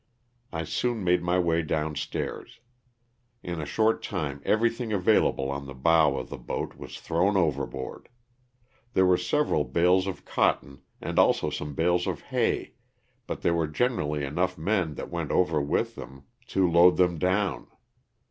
[0.51, 2.59] I soon made my way down stairs.
[3.43, 8.09] In a short time everything available on the bow of the boat was thrown overboard.
[8.93, 12.73] There were several bales of cotton and also some bales of hay
[13.27, 16.47] but there were generally enough men that went over with them to 288 LOSS OF
[16.47, 16.79] THE SULTANA.
[16.79, 17.67] load them down.